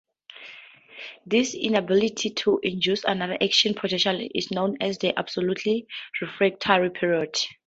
[1.27, 5.61] This inability to induce another action potential is known as the absolute
[6.19, 7.35] refractory period.